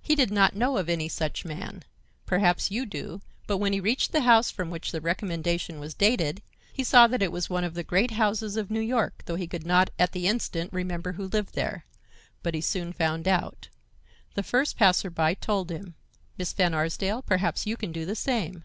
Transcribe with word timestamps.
He 0.00 0.14
did 0.14 0.30
not 0.30 0.54
know 0.54 0.76
of 0.76 0.88
any 0.88 1.08
such 1.08 1.44
man—perhaps 1.44 2.70
you 2.70 2.86
do—but 2.86 3.56
when 3.58 3.72
he 3.72 3.80
reached 3.80 4.12
the 4.12 4.20
house 4.20 4.48
from 4.48 4.70
which 4.70 4.92
the 4.92 5.00
recommendation 5.00 5.80
was 5.80 5.92
dated, 5.92 6.40
he 6.72 6.84
saw 6.84 7.08
that 7.08 7.20
it 7.20 7.32
was 7.32 7.50
one 7.50 7.64
of 7.64 7.74
the 7.74 7.82
great 7.82 8.12
houses 8.12 8.56
of 8.56 8.70
New 8.70 8.78
York, 8.78 9.24
though 9.26 9.34
he 9.34 9.48
could 9.48 9.66
not 9.66 9.90
at 9.98 10.12
the 10.12 10.28
instant 10.28 10.72
remember 10.72 11.14
who 11.14 11.26
lived 11.26 11.54
there. 11.56 11.84
But 12.44 12.54
he 12.54 12.60
soon 12.60 12.92
found 12.92 13.26
out. 13.26 13.70
The 14.34 14.44
first 14.44 14.76
passer 14.76 15.10
by 15.10 15.34
told 15.34 15.68
him. 15.72 15.96
Miss 16.38 16.52
Van 16.52 16.72
Arsdale, 16.72 17.20
perhaps 17.22 17.66
you 17.66 17.76
can 17.76 17.90
do 17.90 18.06
the 18.06 18.14
same. 18.14 18.62